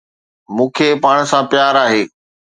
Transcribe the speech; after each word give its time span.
مون 0.55 0.69
کي 0.75 0.87
پاڻ 1.03 1.17
سان 1.31 1.43
پيار 1.51 1.73
آهي 1.83 2.01